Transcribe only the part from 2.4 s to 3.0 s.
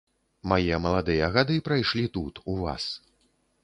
у вас.